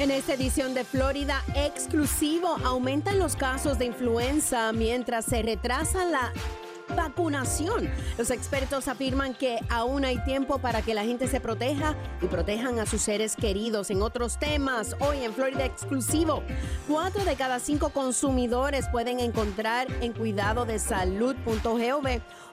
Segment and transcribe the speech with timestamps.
[0.00, 6.32] En esta edición de Florida exclusivo, aumentan los casos de influenza mientras se retrasa la
[6.96, 7.90] vacunación.
[8.16, 12.78] Los expertos afirman que aún hay tiempo para que la gente se proteja y protejan
[12.78, 13.90] a sus seres queridos.
[13.90, 16.42] En otros temas, hoy en Florida exclusivo,
[16.88, 20.78] cuatro de cada cinco consumidores pueden encontrar en cuidado de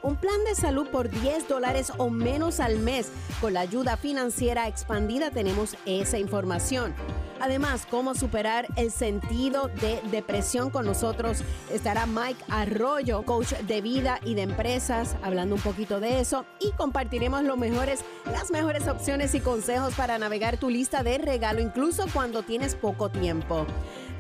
[0.02, 3.12] un plan de salud por 10 dólares o menos al mes.
[3.42, 6.94] Con la ayuda financiera expandida tenemos esa información.
[7.40, 14.20] Además, cómo superar el sentido de depresión con nosotros estará Mike Arroyo, coach de vida
[14.24, 19.36] y de empresas, hablando un poquito de eso y compartiremos los mejores, las mejores opciones
[19.36, 23.68] y consejos para navegar tu lista de regalo incluso cuando tienes poco tiempo.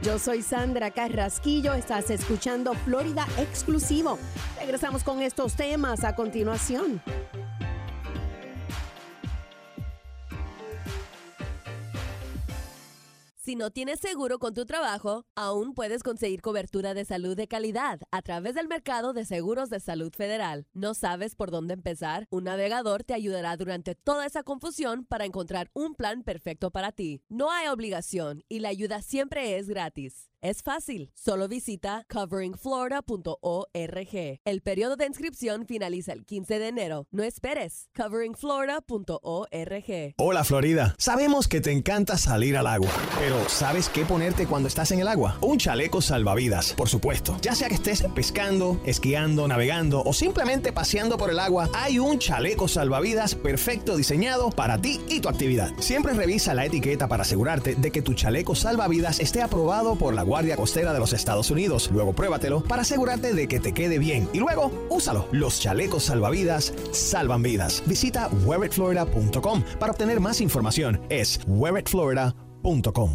[0.03, 4.19] Yo soy Sandra Carrasquillo, estás escuchando Florida Exclusivo.
[4.59, 7.01] Regresamos con estos temas a continuación.
[13.47, 18.01] Si no tienes seguro con tu trabajo, aún puedes conseguir cobertura de salud de calidad
[18.11, 20.67] a través del mercado de seguros de salud federal.
[20.73, 22.27] ¿No sabes por dónde empezar?
[22.29, 27.21] Un navegador te ayudará durante toda esa confusión para encontrar un plan perfecto para ti.
[27.29, 30.29] No hay obligación y la ayuda siempre es gratis.
[30.39, 34.39] Es fácil, solo visita coveringflorida.org.
[34.45, 37.07] El periodo de inscripción finaliza el 15 de enero.
[37.09, 37.89] No esperes.
[37.95, 40.13] coveringflorida.org.
[40.17, 44.91] Hola Florida, sabemos que te encanta salir al agua, pero ¿sabes qué ponerte cuando estás
[44.91, 45.39] en el agua?
[45.41, 47.35] Un chaleco salvavidas, por supuesto.
[47.41, 52.19] Ya sea que estés pescando, esquiando, navegando o simplemente paseando por el agua, hay un
[52.19, 55.71] chaleco salvavidas perfecto diseñado para ti y tu actividad.
[55.79, 60.26] Siempre revisa la etiqueta para asegurarte de que tu chaleco salvavidas esté aprobado por la
[60.27, 61.89] Guardia Costera de los Estados Unidos.
[61.93, 65.25] Luego pruébatelo para asegurarte de que te quede bien y luego úsalo.
[65.31, 67.81] Los chalecos salvavidas salvan vidas.
[67.85, 70.99] Visita wearitflorida.com para obtener más información.
[71.09, 73.11] Es wearitflorida.com.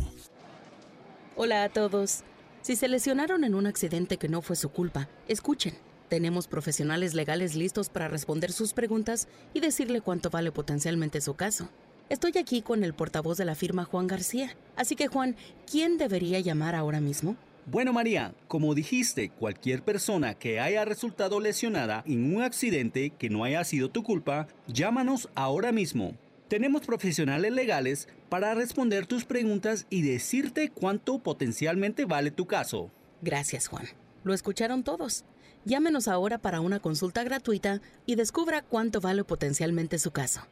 [1.36, 2.22] Hola a todos.
[2.62, 5.74] Si se lesionaron en un accidente que no fue su culpa, escuchen.
[6.08, 11.68] Tenemos profesionales legales listos para responder sus preguntas y decirle cuánto vale potencialmente su caso.
[12.12, 14.54] Estoy aquí con el portavoz de la firma Juan García.
[14.76, 15.34] Así que Juan,
[15.64, 17.36] ¿quién debería llamar ahora mismo?
[17.64, 23.44] Bueno María, como dijiste, cualquier persona que haya resultado lesionada en un accidente que no
[23.44, 26.12] haya sido tu culpa, llámanos ahora mismo.
[26.48, 32.90] Tenemos profesionales legales para responder tus preguntas y decirte cuánto potencialmente vale tu caso.
[33.22, 33.86] Gracias Juan.
[34.22, 35.24] Lo escucharon todos.
[35.64, 40.42] Llámenos ahora para una consulta gratuita y descubra cuánto vale potencialmente su caso.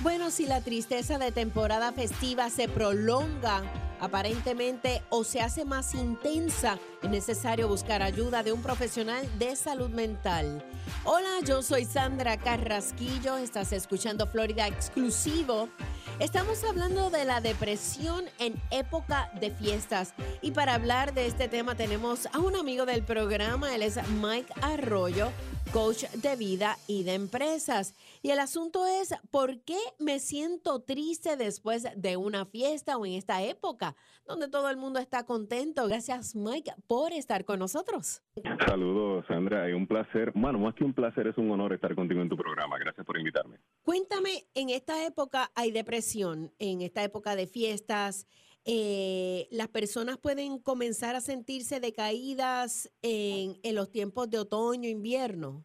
[0.00, 3.62] Bueno, si la tristeza de temporada festiva se prolonga
[3.98, 9.88] aparentemente o se hace más intensa, es necesario buscar ayuda de un profesional de salud
[9.88, 10.62] mental.
[11.04, 15.70] Hola, yo soy Sandra Carrasquillo, estás escuchando Florida Exclusivo.
[16.18, 21.74] Estamos hablando de la depresión en época de fiestas y para hablar de este tema
[21.74, 25.30] tenemos a un amigo del programa, él es Mike Arroyo
[25.72, 27.94] coach de vida y de empresas.
[28.22, 33.12] Y el asunto es, ¿por qué me siento triste después de una fiesta o en
[33.12, 33.94] esta época
[34.26, 35.86] donde todo el mundo está contento?
[35.86, 38.22] Gracias, Mike, por estar con nosotros.
[38.66, 39.68] Saludos, Sandra.
[39.68, 40.32] Es un placer.
[40.34, 42.78] Bueno, más que un placer, es un honor estar contigo en tu programa.
[42.78, 43.58] Gracias por invitarme.
[43.82, 48.26] Cuéntame, en esta época hay depresión, en esta época de fiestas.
[48.68, 55.64] Eh, las personas pueden comenzar a sentirse decaídas en, los tiempos de otoño, invierno.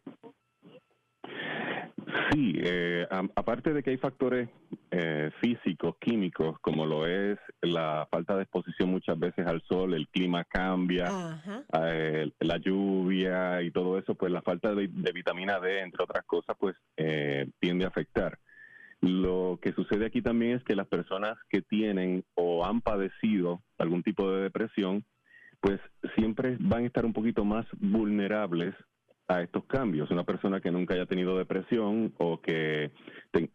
[2.30, 4.48] Sí, eh, aparte de que hay factores
[4.92, 10.08] eh, físicos, químicos, como lo es la falta de exposición muchas veces al sol, el
[10.08, 11.10] clima cambia,
[12.40, 16.56] la lluvia y todo eso, pues la falta de, de vitamina D, entre otras cosas,
[16.58, 16.76] pues
[17.58, 18.38] tiende a afectar.
[19.02, 24.04] Lo que sucede aquí también es que las personas que tienen o han padecido algún
[24.04, 25.04] tipo de depresión,
[25.60, 25.80] pues
[26.14, 28.74] siempre van a estar un poquito más vulnerables
[29.26, 30.08] a estos cambios.
[30.12, 32.92] Una persona que nunca haya tenido depresión o que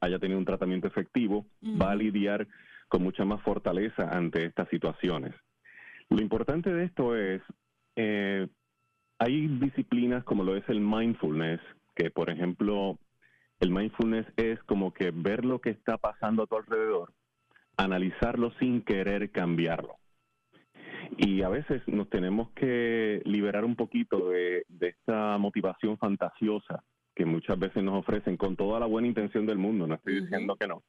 [0.01, 1.45] haya tenido un tratamiento efectivo
[1.81, 2.45] va a lidiar
[2.89, 5.33] con mucha más fortaleza ante estas situaciones.
[6.09, 7.41] Lo importante de esto es,
[7.95, 8.47] eh,
[9.17, 11.61] hay disciplinas como lo es el mindfulness,
[11.95, 12.99] que por ejemplo
[13.59, 17.13] el mindfulness es como que ver lo que está pasando a tu alrededor,
[17.75, 19.97] analizarlo sin querer cambiarlo.
[21.17, 26.83] Y a veces nos tenemos que liberar un poquito de, esta motivación fantasiosa
[27.15, 30.55] que muchas veces nos ofrecen con toda la buena intención del mundo, no estoy diciendo
[30.55, 30.83] que no.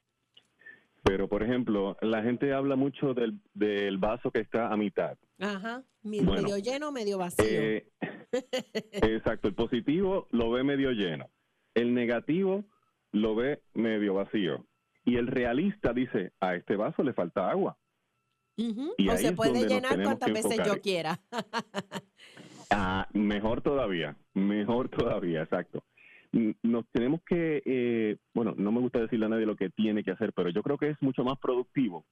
[1.02, 5.16] Pero, por ejemplo, la gente habla mucho del, del vaso que está a mitad.
[5.38, 7.46] Ajá, medio lleno, medio vacío.
[7.46, 7.86] Eh,
[8.92, 11.30] exacto, el positivo lo ve medio lleno,
[11.78, 12.64] el negativo
[13.12, 14.66] lo ve medio vacío.
[15.04, 17.78] Y el realista dice, a este vaso le falta agua.
[18.58, 21.20] o se puede llenar cuantas veces yo quiera.
[22.70, 25.84] ah, mejor todavía, mejor todavía, exacto.
[26.62, 30.10] Nos tenemos que, eh, bueno, no me gusta decirle a nadie lo que tiene que
[30.10, 32.04] hacer, pero yo creo que es mucho más productivo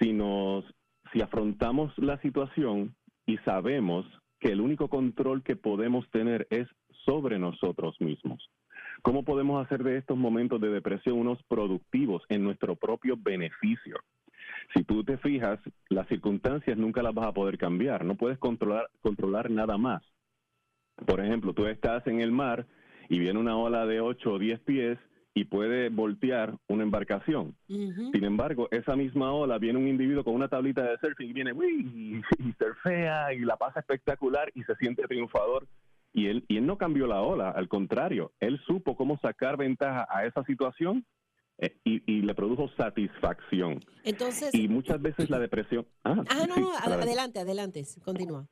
[0.00, 0.64] si nos,
[1.12, 2.94] si afrontamos la situación
[3.26, 4.06] y sabemos
[4.38, 6.68] que el único control que podemos tener es
[7.04, 8.48] sobre nosotros mismos.
[9.02, 13.98] ¿Cómo podemos hacer de estos momentos de depresión unos productivos en nuestro propio beneficio?
[14.74, 15.58] Si tú te fijas,
[15.88, 20.02] las circunstancias nunca las vas a poder cambiar, no puedes controlar, controlar nada más.
[21.06, 22.66] Por ejemplo, tú estás en el mar
[23.08, 24.98] y viene una ola de 8 o 10 pies
[25.34, 27.54] y puede voltear una embarcación.
[27.66, 31.52] Sin embargo, esa misma ola viene un individuo con una tablita de surfing y viene
[31.52, 35.66] uy, y surfea y la pasa espectacular y se siente triunfador
[36.12, 40.06] y él, y él no cambió la ola, al contrario, él supo cómo sacar ventaja
[40.10, 41.04] a esa situación
[41.58, 43.84] eh, y, le produjo satisfacción.
[44.04, 45.86] Entonces, y muchas veces la depresión...
[46.04, 48.46] Ah, ah no, no, adelante, adelante, continúa.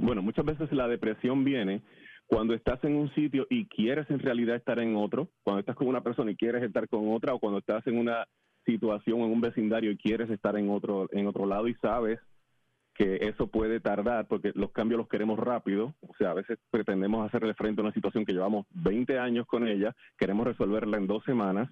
[0.00, 1.82] Bueno, muchas veces la depresión viene
[2.26, 5.88] cuando estás en un sitio y quieres en realidad estar en otro, cuando estás con
[5.88, 8.26] una persona y quieres estar con otra, o cuando estás en una
[8.64, 12.18] situación, en un vecindario y quieres estar en otro, en otro lado y sabes
[12.98, 17.24] que eso puede tardar porque los cambios los queremos rápido, o sea, a veces pretendemos
[17.24, 21.22] hacerle frente a una situación que llevamos 20 años con ella, queremos resolverla en dos
[21.22, 21.70] semanas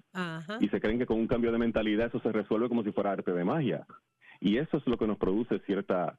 [0.61, 3.11] y se creen que con un cambio de mentalidad eso se resuelve como si fuera
[3.11, 3.85] arte de magia.
[4.39, 6.17] Y eso es lo que nos produce cierta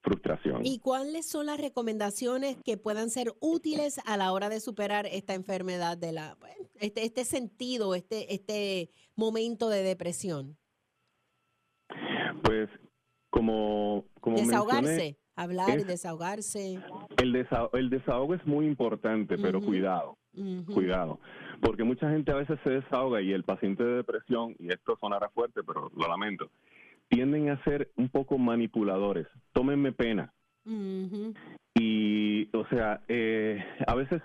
[0.00, 0.64] frustración.
[0.64, 5.34] ¿Y cuáles son las recomendaciones que puedan ser útiles a la hora de superar esta
[5.34, 6.38] enfermedad de la
[6.80, 10.56] este, este sentido, este este momento de depresión?
[12.42, 12.70] Pues
[13.36, 16.80] como, como desahogarse, hablar y desahogarse.
[17.18, 20.16] El, el desahogo es muy importante, pero cuidado,
[20.72, 21.20] cuidado,
[21.60, 25.28] porque mucha gente a veces se desahoga y el paciente de depresión, y esto sonará
[25.30, 26.50] fuerte, pero lo lamento,
[27.08, 29.26] tienden a ser un poco manipuladores.
[29.52, 30.32] Tómenme pena.
[31.74, 34.22] Y, o sea, eh, a veces,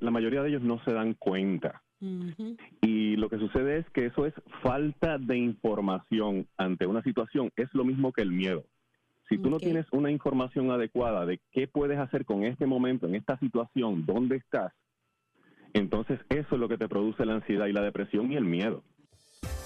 [0.00, 1.82] la mayoría de ellos no se dan cuenta.
[2.00, 7.50] Y lo que sucede es que eso es falta de información ante una situación.
[7.56, 8.64] Es lo mismo que el miedo.
[9.28, 13.14] Si tú no tienes una información adecuada de qué puedes hacer con este momento, en
[13.14, 14.72] esta situación, dónde estás,
[15.74, 18.82] entonces eso es lo que te produce la ansiedad y la depresión y el miedo.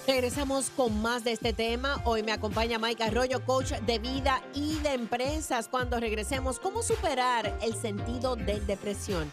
[0.06, 2.02] Regresamos con más de este tema.
[2.04, 5.68] Hoy me acompaña Mike Arroyo, coach de vida y de empresas.
[5.68, 9.30] Cuando regresemos, ¿cómo superar el sentido de depresión?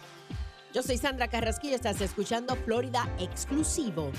[0.72, 4.12] Yo soy Sandra Carrasquillo, estás escuchando Florida Exclusivo.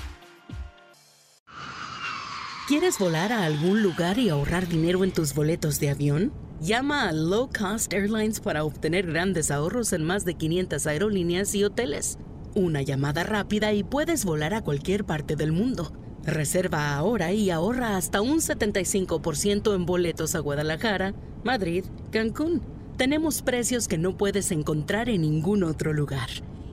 [2.67, 6.32] ¿Quieres volar a algún lugar y ahorrar dinero en tus boletos de avión?
[6.61, 11.62] Llama a Low Cost Airlines para obtener grandes ahorros en más de 500 aerolíneas y
[11.62, 12.19] hoteles.
[12.56, 15.93] Una llamada rápida y puedes volar a cualquier parte del mundo.
[16.25, 21.14] Reserva ahora y ahorra hasta un 75% en boletos a Guadalajara,
[21.44, 26.29] Madrid, Cancún tenemos precios que no puedes encontrar en ningún otro lugar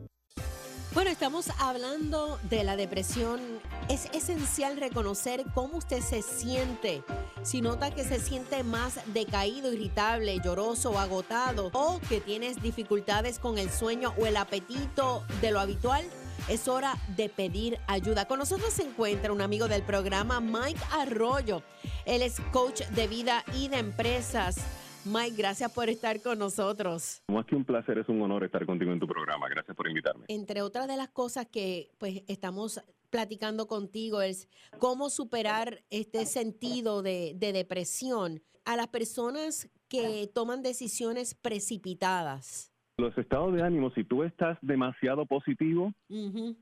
[0.93, 3.41] Bueno, estamos hablando de la depresión.
[3.89, 7.01] Es esencial reconocer cómo usted se siente.
[7.41, 13.57] Si nota que se siente más decaído, irritable, lloroso agotado, o que tienes dificultades con
[13.57, 16.05] el sueño o el apetito de lo habitual,
[16.49, 18.25] es hora de pedir ayuda.
[18.25, 21.63] Con nosotros se encuentra un amigo del programa, Mike Arroyo.
[22.05, 24.57] Él es coach de vida y de empresas.
[25.05, 27.21] Mike, gracias por estar con nosotros.
[27.27, 29.47] Más que un placer, es un honor estar contigo en tu programa.
[29.49, 30.25] Gracias por invitarme.
[30.27, 34.47] Entre otras de las cosas que pues estamos platicando contigo es
[34.79, 42.72] cómo superar este sentido de, depresión a las personas que toman decisiones precipitadas.
[43.03, 45.91] Los estados de ánimo, si tú estás demasiado positivo,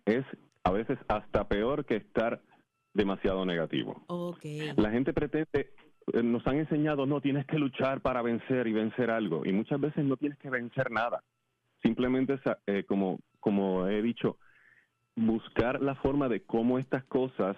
[0.05, 0.25] es
[0.63, 2.41] a veces hasta peor que estar
[2.95, 4.03] demasiado negativo.
[4.07, 4.74] Okay.
[4.75, 5.69] La gente pretende
[6.13, 9.45] eh, nos han enseñado, no, tienes que luchar para vencer y vencer algo.
[9.45, 11.21] Y muchas veces no tienes que vencer nada.
[11.83, 14.38] Simplemente, eh, como, como he dicho,
[15.15, 17.55] buscar la forma de cómo estas cosas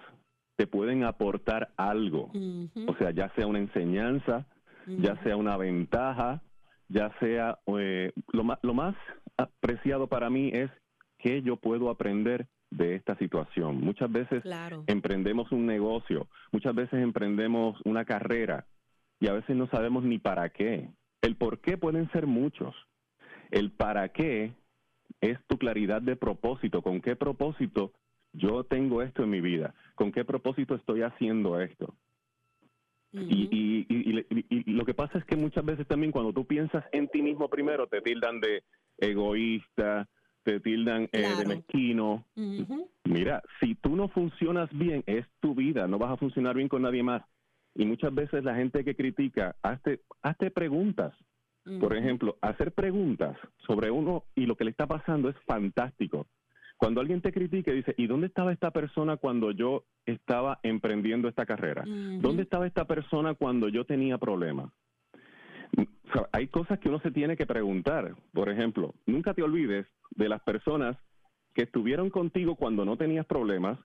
[0.56, 2.30] te pueden aportar algo.
[2.86, 4.46] O sea, ya sea una enseñanza,
[4.86, 6.42] ya sea una ventaja,
[6.88, 8.94] ya sea eh, lo, más, lo más
[9.36, 10.70] apreciado para mí es
[11.18, 13.80] que yo puedo aprender de esta situación.
[13.80, 14.42] Muchas veces
[14.86, 18.66] emprendemos un negocio, muchas veces emprendemos una carrera
[19.20, 20.90] y a veces no sabemos ni para qué.
[21.22, 22.74] El por qué pueden ser muchos.
[23.50, 24.52] El para qué
[25.20, 26.82] es tu claridad de propósito.
[26.82, 27.92] ¿Con qué propósito
[28.32, 29.74] yo tengo esto en mi vida?
[29.94, 31.94] ¿Con qué propósito estoy haciendo esto?
[33.14, 37.22] Y, y, lo que pasa es que muchas veces también cuando tú piensas en ti
[37.22, 38.64] mismo primero te tildan de
[38.98, 40.08] egoísta,
[40.42, 42.24] te tildan eh, de mezquino.
[43.04, 46.82] Mira, si tú no funcionas bien, es tu vida, no vas a funcionar bien con
[46.82, 47.22] nadie más.
[47.74, 51.14] Y muchas veces la gente que critica, hazte, hazte preguntas.
[51.80, 56.26] Por ejemplo, hacer preguntas sobre uno y lo que le está pasando es fantástico.
[56.84, 61.28] Cuando alguien te critica y dice, ¿y dónde estaba esta persona cuando yo estaba emprendiendo
[61.28, 61.82] esta carrera?
[61.86, 64.70] ¿Dónde estaba esta persona cuando yo tenía problemas?
[66.32, 68.14] hay cosas que uno se tiene que preguntar.
[68.34, 70.98] Por ejemplo, nunca te olvides de las personas
[71.54, 73.78] que estuvieron contigo cuando no tenías problemas,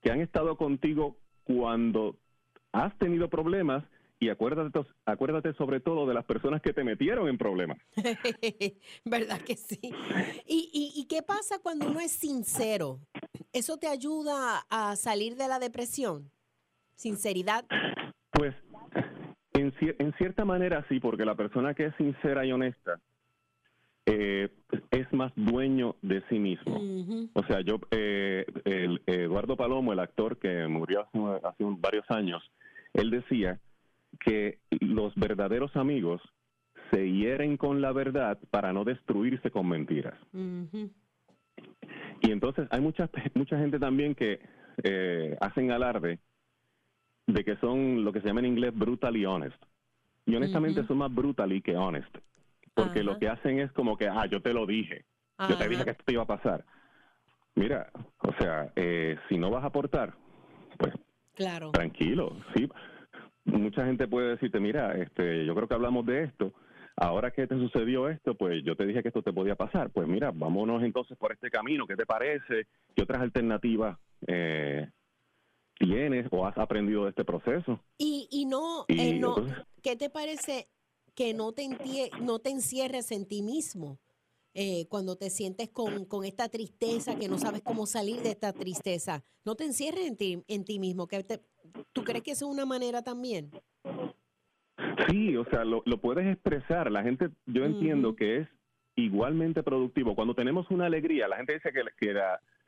[0.00, 2.20] que han estado contigo cuando
[2.70, 3.82] has tenido problemas
[4.24, 7.78] y acuérdate, acuérdate sobre todo de las personas que te metieron en problemas.
[9.04, 9.80] ¿Verdad que sí?
[10.46, 13.00] ¿Y, y qué pasa cuando uno es sincero?
[13.52, 16.30] ¿Eso te ayuda a salir de la depresión?
[16.96, 17.64] ¿Sinceridad?
[18.30, 18.54] Pues
[19.52, 22.98] en, en, cierta manera sí, porque la persona que es sincera y honesta
[24.06, 24.48] eh,
[24.90, 26.80] es más dueño de sí mismo.
[27.34, 32.42] O sea, yo, eh, el, Eduardo Palomo, el actor que murió hace, hace, varios años,
[32.92, 33.60] él decía
[34.18, 36.20] que los verdaderos amigos
[36.90, 40.14] se hieren con la verdad para no destruirse con mentiras.
[42.20, 44.40] Y entonces hay mucha, mucha gente también que
[44.82, 46.18] eh, hacen alarde
[47.26, 49.60] de que son lo que se llama en inglés brutally honest.
[50.26, 52.14] Y honestamente son más brutally que honest.
[52.74, 55.04] Porque lo que hacen es como que, ah, yo te lo dije.
[55.48, 56.64] Yo te dije que esto te iba a pasar.
[57.54, 60.14] Mira, o sea, eh, si no vas a aportar,
[60.78, 60.92] pues
[61.34, 61.70] claro.
[61.70, 62.68] tranquilo, sí.
[63.44, 66.52] Mucha gente puede decirte, mira, este, yo creo que hablamos de esto.
[66.96, 69.90] Ahora que te sucedió esto, pues yo te dije que esto te podía pasar.
[69.90, 71.86] Pues mira, vámonos entonces por este camino.
[71.86, 72.66] ¿Qué te parece?
[72.94, 74.88] ¿Qué otras alternativas eh,
[75.78, 77.80] tienes o has aprendido de este proceso.
[77.98, 79.36] Y, y no, eh, no
[79.82, 80.68] ¿qué te parece
[81.14, 81.68] que no te,
[82.20, 83.98] no te encierres en ti mismo?
[84.54, 88.52] Eh, cuando te sientes con, con, esta tristeza, que no sabes cómo salir de esta
[88.52, 91.08] tristeza, no te encierres en ti, en ti mismo.
[91.08, 91.24] Que
[91.92, 93.50] ¿Tú crees que es una manera también?
[95.08, 96.90] Sí, o sea, lo, lo puedes expresar.
[96.90, 98.48] La gente, yo entiendo que es
[98.96, 100.14] igualmente productivo.
[100.14, 102.14] Cuando tenemos una alegría, la gente dice que, que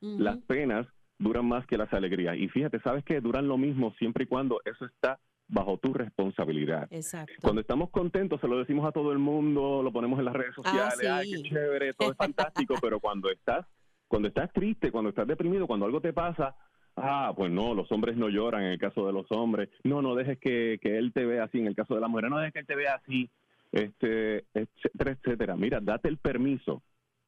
[0.00, 0.86] las penas
[1.18, 2.36] duran más que las alegrías.
[2.36, 6.88] Y fíjate, sabes que duran lo mismo siempre y cuando eso está bajo tu responsabilidad.
[6.90, 7.32] Exacto.
[7.40, 10.52] Cuando estamos contentos, se lo decimos a todo el mundo, lo ponemos en las redes
[10.58, 13.66] ah, sociales, ay, qué chévere, todo es fantástico, pero cuando estás,
[14.08, 16.56] cuando estás triste, cuando estás deprimido, cuando algo te pasa,
[16.96, 20.14] ah, pues no, los hombres no lloran en el caso de los hombres, no, no
[20.14, 22.52] dejes que, que él te vea así, en el caso de la mujer, no dejes
[22.52, 23.30] que él te vea así,
[23.72, 25.56] este, etcétera, etcétera.
[25.56, 26.82] Mira, date el permiso.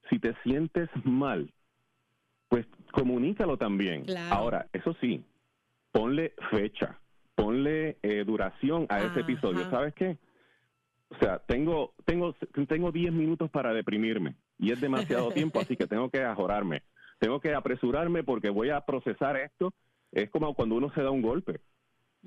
[0.08, 1.52] Si te sientes mal,
[2.48, 4.06] pues comunícalo también.
[4.30, 5.22] Ahora, eso sí,
[5.92, 6.98] ponle fecha,
[7.38, 9.70] ponle eh, duración a ese episodio.
[9.70, 10.18] ¿Sabes qué?
[11.10, 12.34] O sea, tengo tengo
[12.66, 16.82] tengo 10 minutos para deprimirme y es demasiado tiempo, así que tengo que ajorarme.
[17.20, 19.72] Tengo que apresurarme porque voy a procesar esto.
[20.10, 21.60] Es como cuando uno se da un golpe.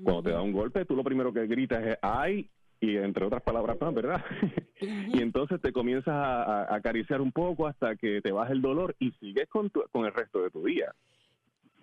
[0.02, 2.48] Cuando te da un golpe, tú lo primero que gritas es ¡ay!
[2.80, 4.24] y entre otras palabras más, ¿verdad?
[4.80, 9.12] y entonces te comienzas a, acariciar un poco hasta que te baja el dolor y
[9.12, 10.92] sigues con, con el resto de tu día.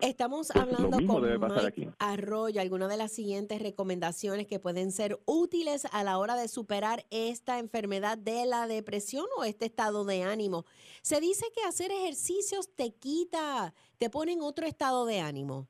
[0.00, 6.02] Estamos hablando con Mike Arroyo, algunas de las siguientes recomendaciones que pueden ser útiles a
[6.04, 10.64] la hora de superar esta enfermedad de la depresión o este estado de ánimo.
[11.02, 15.68] Se dice que hacer ejercicios te quita, te pone en otro estado de ánimo.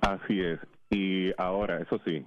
[0.00, 0.58] Así es.
[0.90, 2.24] Y ahora, eso sí,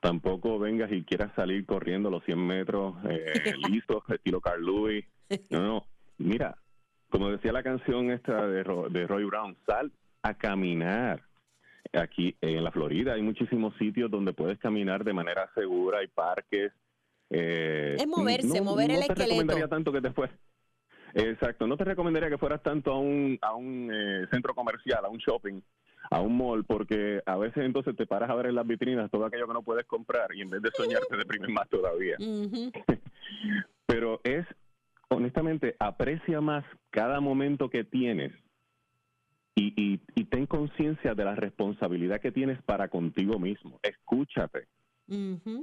[0.00, 5.04] tampoco vengas y quieras salir corriendo los 100 metros eh, listos, estilo Carl Lewis.
[5.50, 5.86] No, no.
[6.18, 6.56] Mira,
[7.14, 9.92] como decía la canción esta de, de Roy Brown, sal
[10.22, 11.22] a caminar.
[11.92, 16.72] Aquí en la Florida hay muchísimos sitios donde puedes caminar de manera segura, hay parques.
[17.30, 19.14] Eh, es moverse, mover el esqueleto.
[19.14, 20.36] No te recomendaría tanto que te fueras.
[21.14, 25.08] Exacto, no te recomendaría que fueras tanto a un, a un eh, centro comercial, a
[25.08, 25.60] un shopping,
[26.10, 29.24] a un mall, porque a veces entonces te paras a ver en las vitrinas todo
[29.24, 32.16] aquello que no puedes comprar y en vez de soñar te deprimes más todavía.
[33.86, 34.44] Pero es
[35.16, 38.32] honestamente, aprecia más cada momento que tienes
[39.56, 43.78] y, y, ten conciencia de la responsabilidad que tienes para contigo mismo.
[43.82, 44.66] Escúchate.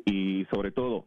[0.06, 1.06] Y sobre todo,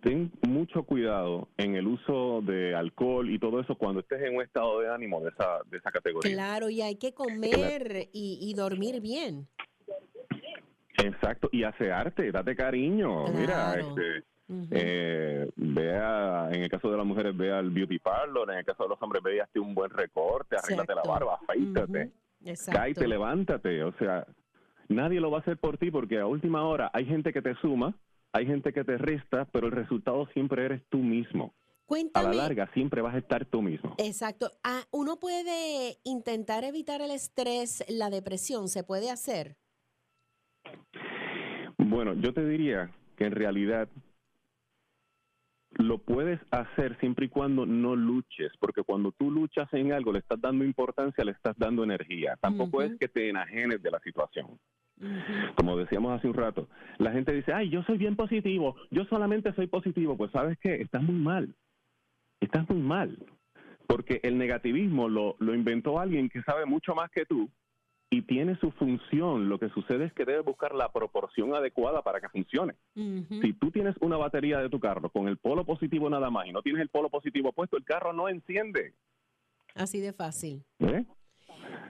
[0.00, 4.42] ten mucho cuidado en el uso de alcohol y todo eso cuando estés en un
[4.42, 6.32] estado de ánimo de esa, de esa categoría.
[6.32, 9.48] Claro, y hay que comer y, y dormir bien.
[11.02, 13.26] Exacto, y asearte, date cariño.
[13.28, 14.24] Mira, este,
[14.70, 18.84] eh, vea, en el caso de las mujeres, vea el beauty parlor, en el caso
[18.84, 23.82] de los hombres, vea un buen recorte, arréglate la barba, afeítate, uh levántate.
[23.84, 24.26] O sea,
[24.88, 27.54] nadie lo va a hacer por ti porque a última hora hay gente que te
[27.56, 27.94] suma,
[28.32, 31.52] hay gente que te resta, pero el resultado siempre eres tú mismo.
[32.14, 33.94] a la larga siempre vas a estar tú mismo.
[33.98, 34.52] Exacto.
[34.64, 39.56] Ah, uno puede intentar evitar el estrés, la depresión, ¿se puede hacer?
[41.76, 43.88] Bueno, yo te diría que en realidad
[45.78, 50.18] lo puedes hacer siempre y cuando no luches, porque cuando tú luchas en algo le
[50.18, 52.36] estás dando importancia, le estás dando energía.
[52.40, 54.58] Tampoco es que te enajenes de la situación.
[55.54, 59.54] Como decíamos hace un rato, la gente dice, ay, yo soy bien positivo, yo solamente
[59.54, 60.16] soy positivo.
[60.16, 61.54] Pues sabes qué, estás muy mal,
[62.40, 63.16] estás muy mal,
[63.86, 67.48] porque el negativismo lo, lo inventó alguien que sabe mucho más que tú
[68.10, 69.48] y tiene su función.
[69.48, 72.74] Lo que sucede es que debe buscar la proporción adecuada para que funcione.
[72.94, 76.52] Si tú tienes una batería de tu carro con el polo positivo nada más y
[76.52, 78.94] no tienes el polo positivo puesto, el carro no enciende.
[79.74, 80.64] Así de fácil.
[80.80, 81.04] ¿Eh?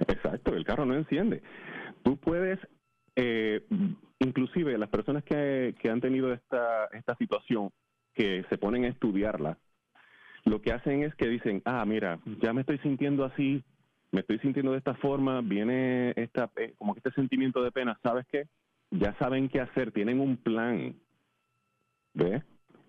[0.08, 1.42] Exacto, el carro no enciende.
[2.02, 2.58] Tú puedes,
[3.16, 3.64] eh,
[4.18, 7.70] inclusive las personas que, que han tenido esta, esta situación,
[8.14, 9.58] que se ponen a estudiarla,
[10.44, 13.62] lo que hacen es que dicen, ah, mira, ya me estoy sintiendo así,
[14.12, 18.26] me estoy sintiendo de esta forma, viene esta, eh, como este sentimiento de pena, ¿sabes
[18.30, 18.48] qué?
[18.90, 20.96] Ya saben qué hacer, tienen un plan,
[22.14, 22.42] ¿ves?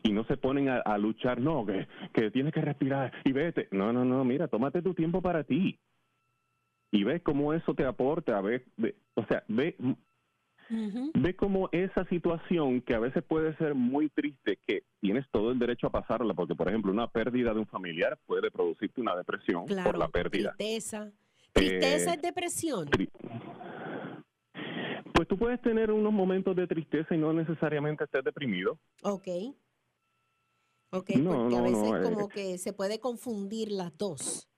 [0.04, 1.66] Y no se ponen a, luchar, no,
[2.14, 3.68] que, tienes que respirar y vete.
[3.72, 5.78] No, no, no, mira, tómate tu tiempo para ti.
[6.92, 8.64] Y ve cómo eso te aporta, ve,
[9.16, 9.76] o sea, ve
[10.70, 15.60] Ve cómo esa situación, que a veces puede ser muy triste, que tienes todo el
[15.60, 19.66] derecho a pasarla, porque por ejemplo una pérdida de un familiar puede producirte una depresión
[19.66, 20.54] por la pérdida.
[20.58, 21.12] Tristeza.
[21.54, 22.88] ¿Tristeza es depresión?
[25.14, 28.80] Pues tú puedes tener unos momentos de tristeza y no necesariamente estés deprimido.
[29.02, 29.28] Ok.
[30.92, 34.50] Ok, porque a veces eh, como que se puede confundir las dos.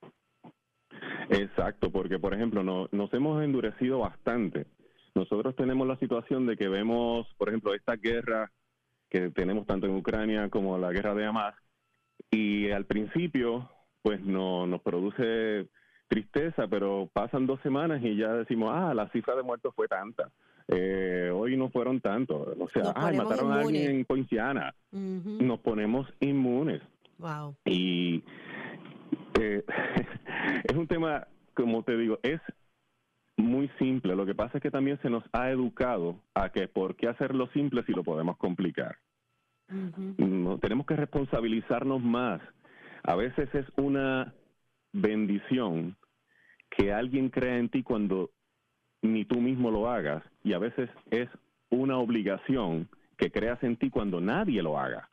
[1.30, 4.66] Exacto, porque por ejemplo no, nos hemos endurecido bastante
[5.16, 8.52] nosotros tenemos la situación de que vemos, por ejemplo, esta guerra
[9.10, 11.56] que tenemos tanto en Ucrania como la guerra de Hamas,
[12.30, 13.70] y al principio,
[14.02, 15.68] pues no, nos produce
[16.08, 20.30] tristeza, pero pasan dos semanas y ya decimos, ah, la cifra de muertos fue tanta.
[20.68, 22.56] Eh, hoy no fueron tantos.
[22.60, 24.74] O sea, ah, mataron a alguien en Poinciana.
[24.92, 26.82] Nos ponemos inmunes.
[27.18, 27.56] Wow.
[27.66, 28.24] Y
[29.40, 29.64] eh,
[30.64, 32.42] es un tema, como te digo, es
[33.42, 34.16] muy simple.
[34.16, 37.48] Lo que pasa es que también se nos ha educado a que por qué hacerlo
[37.54, 38.98] simple si lo podemos complicar.
[39.70, 42.42] no, tenemos que responsabilizarnos más.
[43.04, 44.34] A veces es una
[44.94, 45.96] bendición
[46.70, 48.32] que alguien crea en ti cuando
[49.02, 51.30] ni tú mismo lo hagas y a veces es
[51.70, 55.10] una obligación que creas en ti cuando nadie lo haga.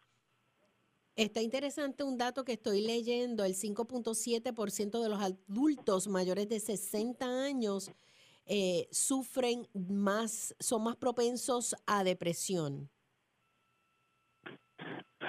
[1.17, 7.45] Está interesante un dato que estoy leyendo, el 5.7% de los adultos mayores de 60
[7.45, 7.91] años
[8.49, 12.89] eh, sufren más, son más propensos a depresión.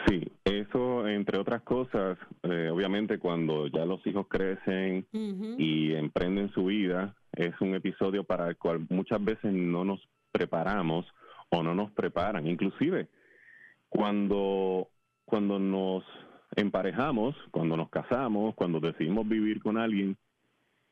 [0.08, 5.06] Sí, eso entre otras cosas, eh, obviamente cuando ya los hijos crecen
[5.58, 10.00] y emprenden su vida, es un episodio para el cual muchas veces no nos
[10.32, 11.06] preparamos
[11.50, 12.48] o no nos preparan.
[12.48, 13.08] Inclusive,
[13.90, 14.90] cuando,
[15.26, 16.04] cuando nos
[16.56, 20.18] emparejamos, cuando nos casamos, cuando decidimos vivir con alguien,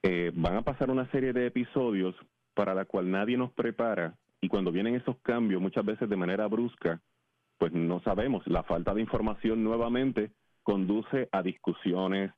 [0.04, 2.16] eh, van a pasar una serie de episodios
[2.54, 6.48] para la cual nadie nos prepara y cuando vienen esos cambios, muchas veces de manera
[6.48, 7.02] brusca,
[7.58, 8.46] pues no sabemos.
[8.48, 10.32] La falta de información nuevamente
[10.64, 12.32] conduce a discusiones,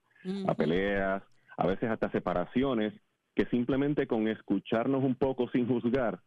[0.48, 1.24] a peleas,
[1.58, 2.94] a veces hasta separaciones,
[3.36, 6.22] que simplemente con escucharnos un poco sin juzgar,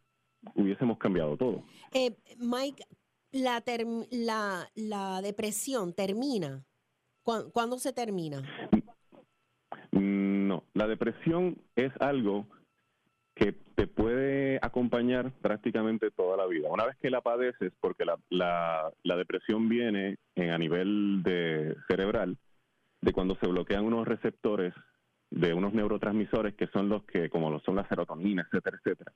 [0.55, 1.63] hubiésemos cambiado todo.
[1.91, 2.83] Eh, Mike,
[3.31, 3.63] la,
[4.11, 6.63] la, la depresión termina.
[7.23, 8.43] ¿Cuándo se termina?
[9.93, 12.47] No, la depresión es algo
[13.35, 16.69] que te puede acompañar prácticamente toda la vida.
[16.71, 22.37] Una vez que la padeces, porque la, la, depresión viene en, a nivel de cerebral,
[23.01, 24.73] de cuando se bloquean unos receptores
[25.29, 29.13] de unos neurotransmisores que son los que, como lo son la serotonina, etcétera, etcétera.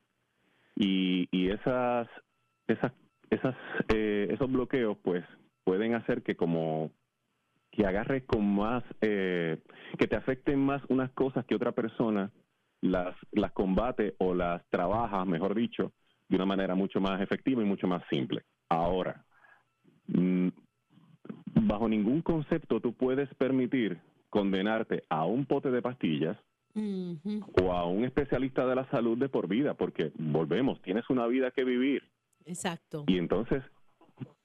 [0.76, 2.08] Y, y esas,
[2.68, 2.92] esas,
[3.30, 3.56] esas,
[3.94, 5.24] eh, esos bloqueos, pues,
[5.63, 6.92] pueden hacer que como
[7.78, 9.60] que agarres con más, eh,
[10.00, 12.32] que te afecten más unas cosas que otra persona
[12.82, 15.94] las, las combate o las trabaja, mejor dicho,
[16.28, 18.42] de una manera mucho más efectiva y mucho más simple.
[18.68, 19.24] Ahora,
[20.08, 20.48] mm,
[21.68, 24.00] bajo ningún concepto tú puedes permitir
[24.32, 26.36] condenarte a un pote de pastillas
[27.62, 31.52] o a un especialista de la salud de por vida, porque volvemos, tienes una vida
[31.52, 32.04] que vivir.
[32.46, 33.04] Exacto.
[33.08, 33.63] Y entonces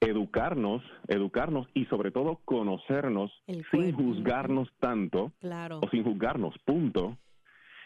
[0.01, 5.33] educarnos, educarnos y sobre todo conocernos sin juzgarnos tanto
[5.81, 7.17] o sin juzgarnos, punto,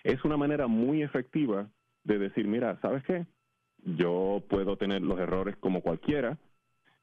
[0.03, 1.68] es una manera muy efectiva
[2.05, 3.27] de decir, mira, ¿sabes qué?
[3.79, 6.38] Yo puedo tener los errores como cualquiera,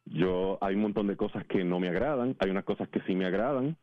[0.06, 3.16] yo hay un montón de cosas que no me agradan, hay unas cosas que sí
[3.16, 3.78] me agradan,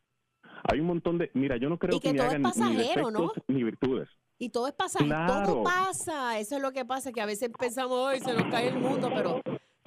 [0.71, 4.09] hay un montón de, mira, yo no creo que, me hagan ni defectos ni virtudes.
[4.39, 7.93] Y todo es pasajero, todo pasa, eso es lo que pasa, que a veces pensamos,
[7.93, 9.41] hoy se nos cae el mundo, pero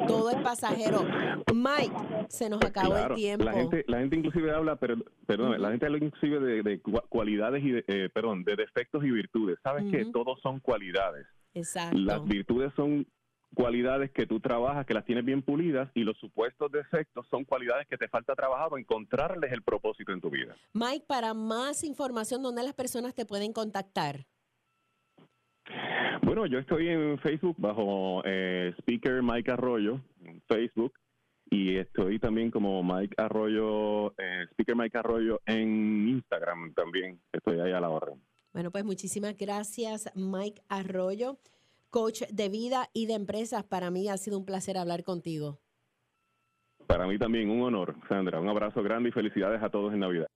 [0.08, 1.06] todo es pasajero.
[1.54, 1.94] Mike,
[2.30, 3.46] se nos acabó el tiempo.
[3.46, 7.72] La gente, la gente inclusive habla, pero, perdón, la gente habla inclusive de, cualidades y
[7.72, 9.58] de, eh, perdón, de defectos y virtudes.
[9.64, 11.26] Sabes que todos son cualidades.
[11.54, 11.98] Exacto.
[11.98, 13.06] Las virtudes son
[13.54, 17.88] cualidades que tú trabajas, que las tienes bien pulidas, y los supuestos defectos son cualidades
[17.88, 20.56] que te falta trabajar o encontrarles el propósito en tu vida.
[20.74, 24.26] Mike, para más información, ¿dónde las personas te pueden contactar?
[26.22, 30.94] Bueno, yo estoy en Facebook bajo eh, Speaker Mike Arroyo, en Facebook,
[31.50, 37.20] y estoy también como Mike Arroyo, eh, Speaker Mike Arroyo en Instagram también.
[37.32, 38.22] Estoy ahí a la orden.
[38.54, 41.40] Bueno, pues muchísimas gracias, Mike Arroyo,
[41.90, 43.64] coach de vida y de empresas.
[43.64, 45.60] Para mí ha sido un placer hablar contigo.
[46.88, 48.40] Para mí también un honor, Sandra.
[48.40, 50.28] Un abrazo grande y felicidades a todos en Navidad.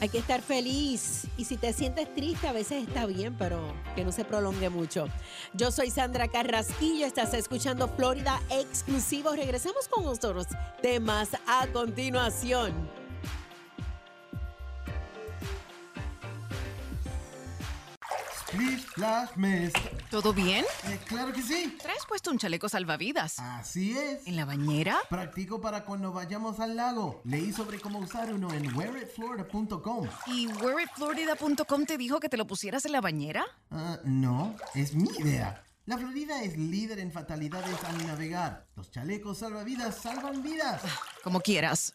[0.00, 3.60] Hay que estar feliz y si te sientes triste a veces está bien, pero
[3.94, 5.08] que no se prolongue mucho.
[5.52, 9.32] Yo soy Sandra Carrasquillo, estás escuchando Florida Exclusivo.
[9.36, 10.46] Regresamos con nosotros.
[10.80, 12.99] Temas a continuación.
[20.10, 20.64] ¿Todo bien?
[20.84, 21.76] Eh, claro que sí.
[21.80, 23.38] Traes puesto un chaleco salvavidas.
[23.38, 24.26] Así es.
[24.26, 24.98] ¿En la bañera?
[25.08, 27.20] Practico para cuando vayamos al lago.
[27.24, 30.08] Leí sobre cómo usar uno en wearitflorida.com.
[30.26, 33.44] ¿Y wearitflorida.com te dijo que te lo pusieras en la bañera?
[33.70, 35.62] Ah, no, es mi idea.
[35.86, 38.66] La Florida es líder en fatalidades al navegar.
[38.76, 40.82] Los chalecos salvavidas salvan vidas.
[41.24, 41.94] Como quieras.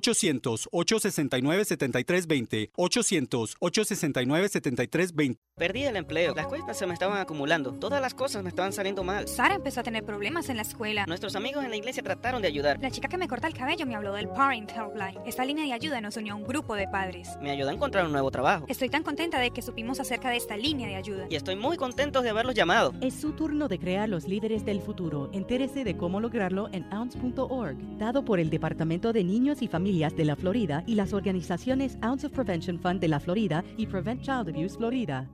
[0.00, 5.36] 800-869-7320, 800-869-7320.
[5.56, 9.04] Perdí el empleo, las cuentas se me estaban acumulando, todas las cosas me estaban saliendo
[9.04, 9.28] mal.
[9.28, 11.04] Sara empezó a tener problemas en la escuela.
[11.06, 12.78] Nuestros amigos en la iglesia trataron de ayudar.
[12.80, 15.18] La chica que me corta el cabello me habló del Parent Helpline.
[15.26, 17.28] Esta línea de ayuda nos unió a un grupo de padres.
[17.42, 18.64] Me ayudó a encontrar un nuevo trabajo.
[18.68, 21.26] Estoy tan contenta de que supimos acerca de esta línea de ayuda.
[21.28, 22.94] Y estoy muy contento de haberlos llamado.
[23.02, 25.28] Es su turno de crear los líderes del futuro.
[25.34, 29.89] Entérese de cómo lo lograrlo en ounce.org, dado por el Departamento de Niños y Familias
[29.90, 34.22] de la Florida y las organizaciones Ounce of Prevention Fund de la Florida y Prevent
[34.22, 35.28] Child Abuse Florida.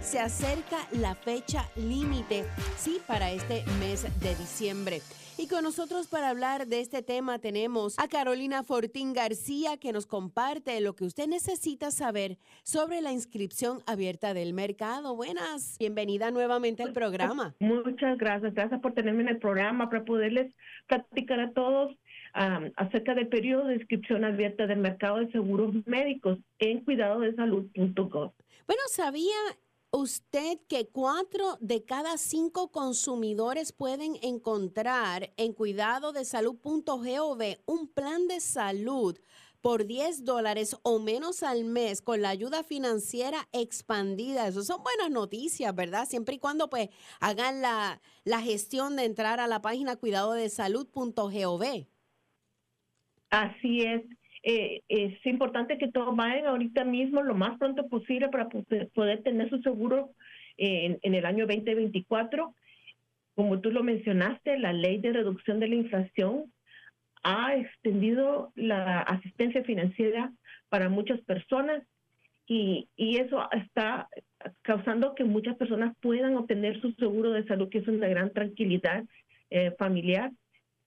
[0.00, 2.44] se acerca la fecha límite,
[2.76, 5.00] sí, para este mes de diciembre.
[5.42, 10.04] Y con nosotros para hablar de este tema tenemos a Carolina Fortín García que nos
[10.04, 15.16] comparte lo que usted necesita saber sobre la inscripción abierta del mercado.
[15.16, 17.54] Buenas, bienvenida nuevamente al programa.
[17.58, 20.52] Muchas gracias, gracias por tenerme en el programa para poderles
[20.86, 21.92] platicar a todos
[22.34, 28.32] um, acerca del periodo de inscripción abierta del mercado de seguros médicos en cuidadodesalud.gov.
[28.66, 29.36] Bueno, ¿sabía
[29.92, 39.18] usted que cuatro de cada cinco consumidores pueden encontrar en cuidadodesalud.gov un plan de salud
[39.60, 44.48] por 10 dólares o menos al mes con la ayuda financiera expandida.
[44.48, 46.06] Eso son buenas noticias, ¿verdad?
[46.08, 46.88] Siempre y cuando pues
[47.20, 51.86] hagan la, la gestión de entrar a la página cuidadodesalud.gov.
[53.30, 54.02] Así es.
[54.42, 59.50] Eh, es importante que todos vayan ahorita mismo lo más pronto posible para poder, tener
[59.50, 60.10] su seguro
[60.56, 62.54] en, en, el año 2024.
[63.34, 66.52] Como tú lo mencionaste, la ley de reducción de la inflación
[67.22, 70.32] ha extendido la asistencia financiera
[70.70, 71.82] para muchas personas
[72.46, 74.08] y, y eso está
[74.62, 79.04] causando que muchas personas puedan obtener su seguro de salud, que es una gran tranquilidad
[79.50, 80.32] eh, familiar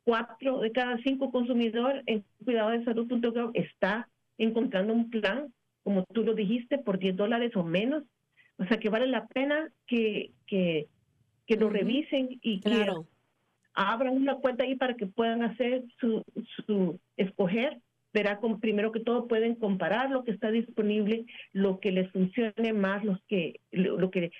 [0.04, 6.24] cuatro de cada cinco consumidores en cuidado de salud.gov está encontrando un plan, como tú
[6.24, 8.04] lo dijiste, por 10 dólares o menos.
[8.58, 10.88] O sea que vale la pena que, que,
[11.48, 12.88] que lo revisen y que
[13.74, 16.24] abran una cuenta ahí para que puedan hacer su,
[16.66, 17.80] su escoger.
[18.13, 22.72] Verá, con, primero que todo pueden comparar lo que está disponible, lo que les funcione
[22.72, 24.32] más, los que, lo, lo que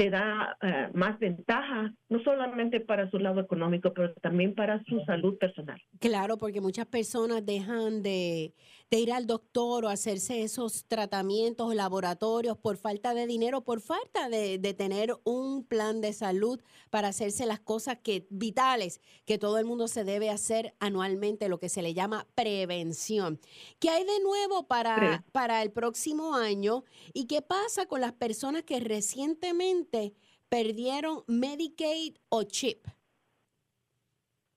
[0.00, 4.98] le da eh, más ventaja, no solamente para su lado económico, pero también para su
[5.04, 5.78] salud personal.
[5.98, 8.54] Claro, porque muchas personas dejan de,
[8.90, 13.80] de ir al doctor o hacerse esos tratamientos o laboratorios por falta de dinero, por
[13.80, 19.38] falta de, de, tener un plan de salud para hacerse las cosas que vitales que
[19.38, 23.40] todo el mundo se debe hacer anualmente, lo que se le llama prevención.
[23.78, 28.64] ¿Qué hay de nuevo para, para el próximo año y qué pasa con las personas
[28.64, 30.14] que recientemente
[30.48, 32.86] perdieron Medicaid o CHIP?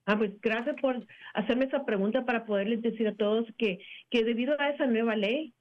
[0.06, 3.78] Ah, pues gracias por hacerme esa pregunta para poderles decir a todos que,
[4.10, 5.54] que debido a esa nueva ley,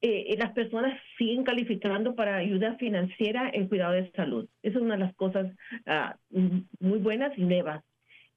[0.00, 4.46] eh, eh, las personas siguen calificando para ayuda financiera en cuidado de salud.
[4.62, 5.50] Esa es una de las cosas
[5.86, 6.16] ah,
[6.78, 7.82] muy buenas y nuevas.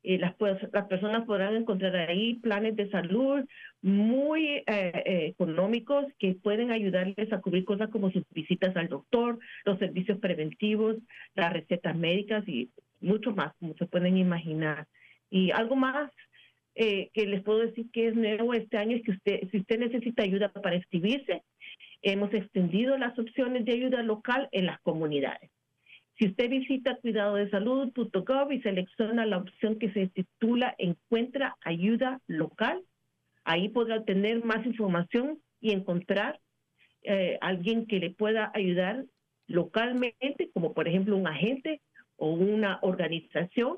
[0.01, 0.33] Eh, las,
[0.71, 3.43] las personas podrán encontrar ahí planes de salud
[3.81, 10.19] muy económicos que pueden ayudarles a cubrir cosas como sus visitas al doctor, los servicios
[10.19, 10.95] preventivos,
[11.35, 12.71] las recetas médicas y
[13.01, 14.87] mucho más, como se pueden imaginar.
[15.29, 16.11] Y algo más
[16.75, 19.79] eh, que les puedo decir que es nuevo este año es que usted, si usted
[19.79, 21.43] necesita ayuda para inscribirse,
[22.01, 25.49] hemos extendido las opciones de ayuda local en las comunidades.
[26.17, 32.83] Si usted visita cuidadodesalud.gov y selecciona la opción que se titula Encuentra ayuda local,
[33.43, 36.39] ahí podrá obtener más información y encontrar
[37.03, 39.05] eh, alguien que le pueda ayudar
[39.47, 41.81] localmente, como por ejemplo un agente
[42.17, 43.77] o una organización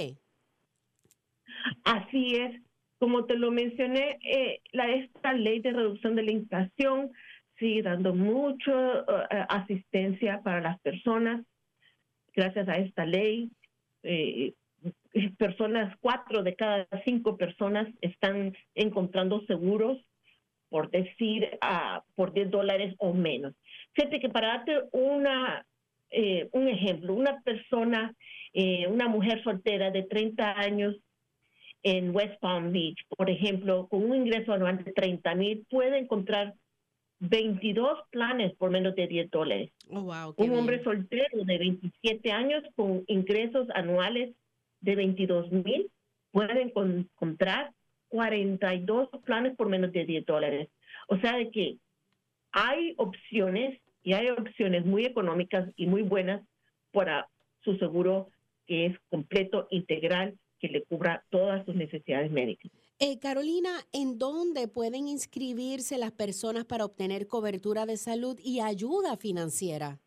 [1.84, 2.62] Así es.
[2.98, 7.12] Como te lo mencioné, eh, la, esta ley de reducción de la inflación
[7.58, 11.44] sigue dando mucha eh, asistencia para las personas.
[12.34, 13.50] Gracias a esta ley,
[14.02, 14.54] eh,
[15.38, 19.98] personas, cuatro de cada cinco personas están encontrando seguros,
[20.68, 23.54] por decir, uh, por 10 dólares o menos.
[23.92, 25.64] Fíjate que para darte una,
[26.10, 28.12] eh, un ejemplo, una persona,
[28.52, 30.96] eh, una mujer soltera de 30 años
[31.84, 36.54] en West Palm Beach, por ejemplo, con un ingreso anual de 30 mil, puede encontrar
[37.20, 39.70] 22 planes por menos de 10 dólares.
[39.90, 44.34] Oh, un hombre soltero de 27 años con ingresos anuales
[44.84, 45.90] de 22 mil
[46.30, 47.72] pueden encontrar
[48.08, 50.68] 42 planes por menos de 10 dólares.
[51.08, 51.78] O sea, de que
[52.52, 56.42] hay opciones y hay opciones muy económicas y muy buenas
[56.92, 57.28] para
[57.62, 58.28] su seguro
[58.66, 62.70] que es completo, integral, que le cubra todas sus necesidades médicas.
[62.98, 69.16] Eh, Carolina, ¿en dónde pueden inscribirse las personas para obtener cobertura de salud y ayuda
[69.16, 70.00] financiera?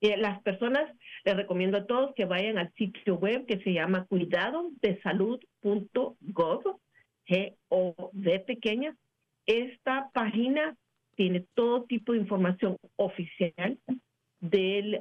[0.00, 0.88] Eh, las personas,
[1.24, 6.80] les recomiendo a todos que vayan al sitio web que se llama cuidadodesalud.gov,
[7.26, 8.94] G-O-V pequeña.
[9.46, 10.76] Esta página
[11.16, 13.78] tiene todo tipo de información oficial
[14.40, 15.00] del,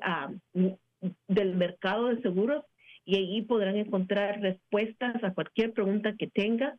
[1.27, 2.65] del mercado de seguros
[3.05, 6.75] y ahí podrán encontrar respuestas a cualquier pregunta que tenga.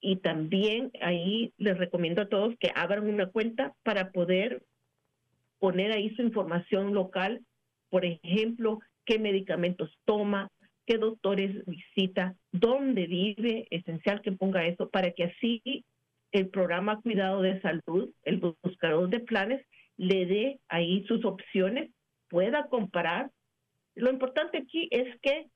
[0.00, 4.62] Y también ahí les recomiendo a todos que abran una cuenta para poder
[5.58, 7.40] poner ahí su información local
[7.90, 10.50] por ejemplo, qué medicamentos toma,
[10.86, 15.84] qué doctores visita, dónde vive, esencial que ponga eso para que así
[16.32, 19.64] el programa Cuidado de Salud, el buscador de planes,
[19.96, 21.90] le dé ahí sus opciones,
[22.28, 23.30] pueda comparar
[23.96, 25.48] lo importante aquí es que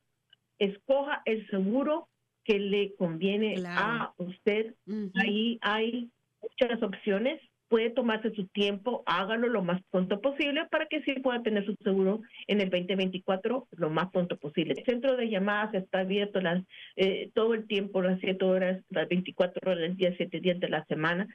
[0.59, 2.09] escoja el seguro
[2.45, 4.75] que le conviene a usted.
[5.15, 6.11] Ahí hay
[6.43, 7.41] muchas opciones.
[7.71, 11.77] Puede tomarse su tiempo, hágalo lo más pronto posible para que sí pueda tener su
[11.85, 14.75] seguro en el 2024 lo más pronto posible.
[14.77, 16.65] El centro de llamadas está abierto las,
[16.97, 20.69] eh, todo el tiempo, las 7 horas, las 24 horas del día, 7 días de
[20.69, 21.29] la semana.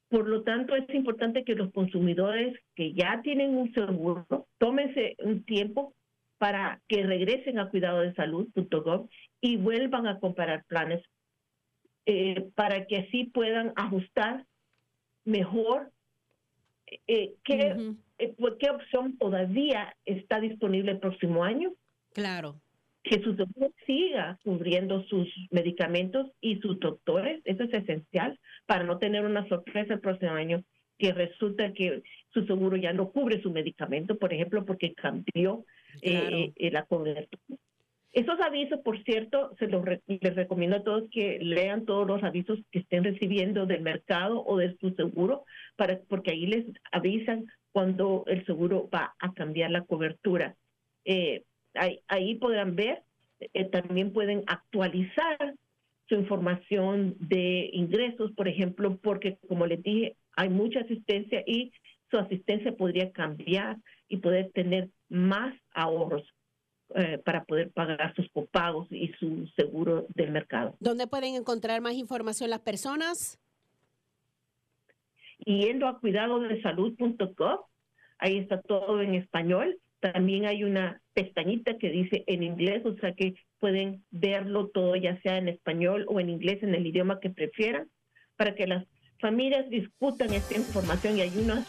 [0.09, 5.43] Por lo tanto, es importante que los consumidores que ya tienen un seguro tómense un
[5.43, 5.93] tiempo
[6.39, 9.09] para que regresen a cuidado de salud.gov
[9.41, 11.03] y vuelvan a comparar planes
[12.05, 14.45] eh, para que así puedan ajustar
[15.25, 15.91] mejor
[17.07, 21.73] eh, qué, eh, qué opción todavía está disponible el próximo año.
[22.13, 22.59] Claro
[23.03, 27.41] que su doctor siga cubriendo sus medicamentos y sus doctores.
[27.45, 30.63] Eso es esencial para no tener una sorpresa el próximo año
[30.97, 35.63] que resulta que su seguro ya no cubre su medicamento, por ejemplo, porque cambió
[36.01, 37.59] eh, eh, la cobertura.
[38.11, 42.57] Esos avisos, por cierto, se los les recomiendo a todos que lean todos los avisos
[42.71, 45.45] que estén recibiendo del mercado o de su seguro,
[45.75, 50.55] para, porque ahí les avisan cuando el seguro va a cambiar la cobertura.
[51.05, 51.43] Eh,
[52.07, 53.03] ahí, podrán ver,
[53.39, 55.55] eh, también pueden actualizar
[56.07, 61.71] su información de ingresos, por ejemplo, porque como les dije, hay mucha asistencia y
[62.09, 63.77] su asistencia podría cambiar
[64.07, 66.23] y poder tener más ahorros
[66.95, 70.75] eh, para poder pagar sus copagos y su seguro del mercado.
[70.79, 73.39] ¿Dónde pueden encontrar más información las personas?
[75.45, 77.59] Yendo a cuidado de salud.com,
[78.17, 83.13] ahí está todo en español también hay una pestañita que dice en inglés, o sea
[83.13, 87.29] que pueden verlo todo, ya sea en español o en inglés, en el idioma que
[87.29, 87.89] prefieran,
[88.37, 88.85] para que las
[89.19, 91.65] familias discutan esta información y hay unos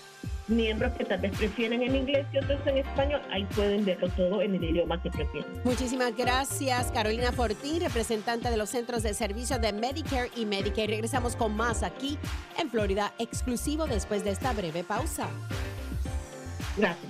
[0.50, 4.42] miembros que tal vez prefieren en inglés y otros en español, ahí pueden verlo todo
[4.42, 5.50] en el idioma que prefieran.
[5.64, 10.90] Muchísimas gracias, Carolina Fortín, representante de los centros de servicio de Medicare y Medicaid.
[10.90, 12.18] Regresamos con más aquí
[12.58, 15.28] en Florida, exclusivo después de esta breve pausa.
[16.76, 17.09] Gracias.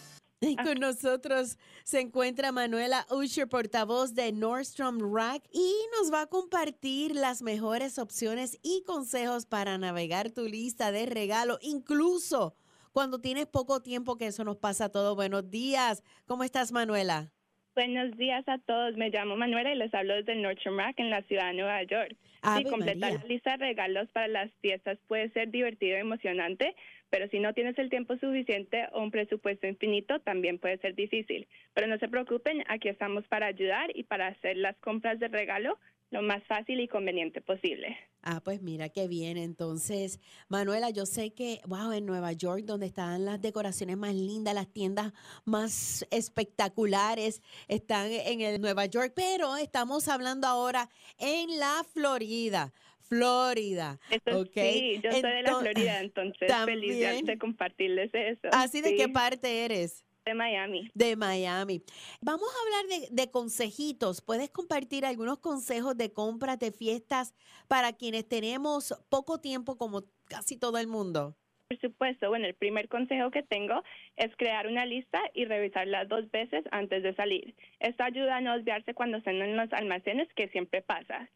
[0.41, 6.27] Y con nosotros se encuentra Manuela Usher, portavoz de Nordstrom Rack, y nos va a
[6.27, 12.55] compartir las mejores opciones y consejos para navegar tu lista de regalo, incluso
[12.93, 15.17] cuando tienes poco tiempo, que eso nos pasa a todos.
[15.17, 16.03] Buenos días.
[16.27, 17.33] ¿Cómo estás, Manuela?
[17.79, 18.97] Buenos días a todos.
[18.97, 22.17] Me llamo Manuela y les hablo desde Nordstrom Rack en la ciudad de Nueva York.
[22.57, 23.19] Sí, completar María.
[23.21, 26.75] la lista de regalos para las fiestas puede ser divertido y emocionante,
[27.09, 31.47] pero si no tienes el tiempo suficiente o un presupuesto infinito, también puede ser difícil.
[31.73, 35.79] Pero no se preocupen, aquí estamos para ayudar y para hacer las compras de regalo
[36.11, 37.97] lo más fácil y conveniente posible.
[38.23, 39.37] Ah, pues mira qué bien.
[39.37, 44.55] Entonces, Manuela, yo sé que, wow, en Nueva York, donde están las decoraciones más lindas,
[44.55, 45.13] las tiendas
[45.45, 50.89] más espectaculares, están en el Nueva York, pero estamos hablando ahora
[51.19, 52.73] en la Florida.
[53.01, 53.99] Florida.
[54.11, 54.51] Eso ¿ok?
[54.55, 57.39] sí, yo soy de la Florida, entonces feliz de, ¿También?
[57.39, 58.49] compartirles eso.
[58.53, 60.05] ¿Así de qué Sí, parte eres?
[60.25, 60.91] De Miami.
[60.95, 61.83] De Miami.
[62.21, 64.21] Vamos a hablar de, de consejitos.
[64.21, 67.35] ¿Puedes compartir algunos consejos de compras de fiestas
[67.67, 71.35] para quienes tenemos poco tiempo como casi todo el mundo?
[71.69, 73.83] Por supuesto, bueno, el primer consejo que tengo
[74.17, 77.55] es crear una lista y revisarla dos veces antes de salir.
[77.79, 81.29] Esto ayuda a no desviarse cuando estén en los almacenes, que siempre pasa.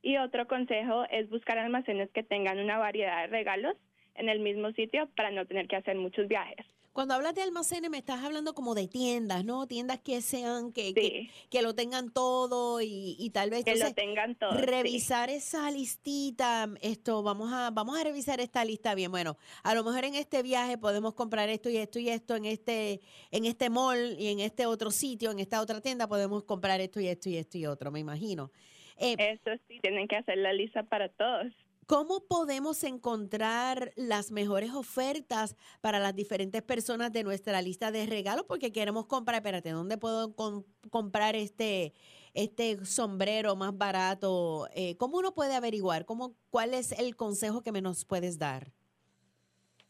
[0.00, 3.76] Y otro consejo es buscar almacenes que tengan una variedad de regalos
[4.14, 6.64] en el mismo sitio para no tener que hacer muchos viajes.
[6.94, 9.66] Cuando hablas de almacenes me estás hablando como de tiendas, ¿no?
[9.66, 13.76] Tiendas que sean, que, que, que lo tengan todo y, y tal vez Que lo
[13.88, 14.64] entonces, tengan todo, sí.
[14.64, 19.10] revisar esa listita, esto, vamos a, vamos a revisar esta lista bien.
[19.10, 22.44] Bueno, a lo mejor en este viaje podemos comprar esto y esto y esto en
[22.44, 23.00] este,
[23.32, 27.00] en este mall y en este otro sitio, en esta otra tienda podemos comprar esto
[27.00, 28.52] y esto y esto y otro, me imagino.
[28.96, 31.52] Eh, Eso sí, tienen que hacer la lista para todos.
[31.86, 38.44] ¿Cómo podemos encontrar las mejores ofertas para las diferentes personas de nuestra lista de regalos?
[38.46, 41.92] Porque queremos comprar, espérate, ¿dónde puedo com- comprar este,
[42.32, 44.66] este sombrero más barato?
[44.74, 46.06] Eh, ¿Cómo uno puede averiguar?
[46.06, 48.72] ¿Cómo, ¿Cuál es el consejo que me nos puedes dar?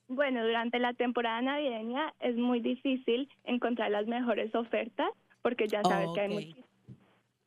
[0.09, 5.09] Bueno, durante la temporada navideña es muy difícil encontrar las mejores ofertas
[5.43, 6.69] porque ya sabes que hay muchísimas.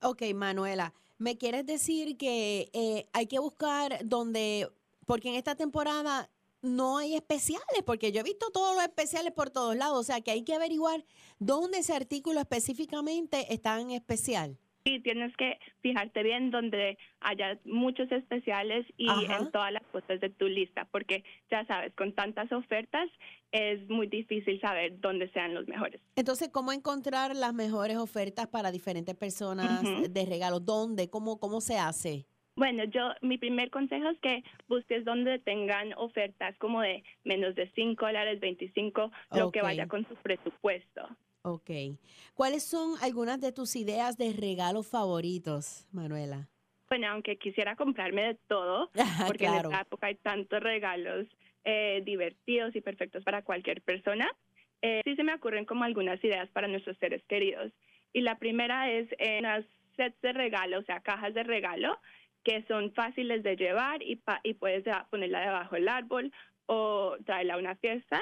[0.01, 4.69] Ok, Manuela, ¿me quieres decir que eh, hay que buscar donde,
[5.05, 6.29] porque en esta temporada
[6.61, 10.21] no hay especiales, porque yo he visto todos los especiales por todos lados, o sea
[10.21, 11.05] que hay que averiguar
[11.39, 14.57] dónde ese artículo específicamente está en especial.
[14.87, 19.37] Sí, tienes que fijarte bien donde haya muchos especiales y Ajá.
[19.37, 23.09] en todas las cosas de tu lista, porque ya sabes, con tantas ofertas
[23.51, 25.99] es muy difícil saber dónde sean los mejores.
[26.15, 30.07] Entonces, ¿cómo encontrar las mejores ofertas para diferentes personas Ujú.
[30.09, 30.61] de regalo?
[30.61, 31.09] ¿Dónde?
[31.09, 32.25] ¿Cómo, ¿Cómo se hace?
[32.55, 37.69] Bueno, yo, mi primer consejo es que busques donde tengan ofertas como de menos de
[37.75, 41.09] 5 dólares, 25, lo que vaya con su presupuesto.
[41.47, 41.69] Ok.
[42.33, 46.49] ¿Cuáles son algunas de tus ideas de regalos favoritos, Manuela?
[46.89, 48.91] Bueno, aunque quisiera comprarme de todo,
[49.27, 49.69] porque claro.
[49.69, 51.25] en esta época hay tantos regalos
[51.63, 54.29] eh, divertidos y perfectos para cualquier persona,
[54.81, 57.71] eh, sí se me ocurren como algunas ideas para nuestros seres queridos.
[58.13, 61.97] Y la primera es eh, unas sets de regalo, o sea, cajas de regalo,
[62.43, 66.31] que son fáciles de llevar y, pa- y puedes ah, ponerla debajo del árbol
[66.65, 68.21] o traerla a una fiesta.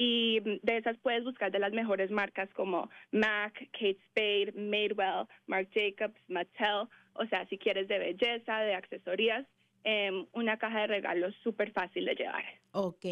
[0.00, 5.68] Y de esas puedes buscar de las mejores marcas como MAC, Kate Spade, Madewell, Marc
[5.74, 6.86] Jacobs, Mattel.
[7.14, 9.44] O sea, si quieres de belleza, de accesorías,
[9.82, 12.44] em, una caja de regalos súper fácil de llevar.
[12.70, 13.04] Ok,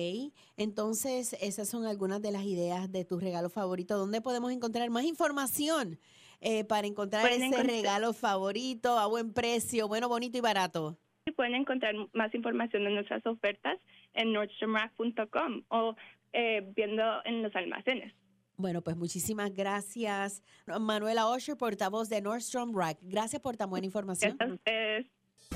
[0.57, 3.99] entonces esas son algunas de las ideas de tu regalo favorito.
[3.99, 5.99] ¿Dónde podemos encontrar más información
[6.41, 10.97] eh, para encontrar Pueden ese encontrar- regalo favorito a buen precio, bueno, bonito y barato?
[11.34, 13.78] Pueden encontrar más información de nuestras ofertas
[14.14, 15.97] en nordstromrack.com o
[16.37, 18.12] eh, viendo en los almacenes.
[18.59, 20.43] Bueno, pues muchísimas gracias,
[20.80, 22.99] Manuela Osher, portavoz de Nordstrom Rack.
[23.03, 24.39] Gracias por tan buena información.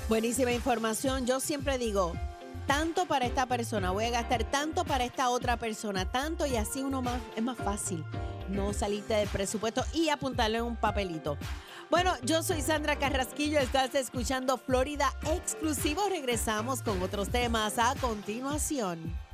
[0.09, 1.27] Buenísima información.
[1.27, 2.13] Yo siempre digo,
[2.67, 6.83] tanto para esta persona, voy a gastar tanto para esta otra persona, tanto y así
[6.83, 8.05] uno más es más fácil
[8.51, 11.39] no salirte del presupuesto y apuntarle en un papelito.
[11.91, 16.03] Bueno, yo soy Sandra Carrasquillo, estás escuchando Florida Exclusivo.
[16.09, 19.30] Regresamos con otros temas a continuación.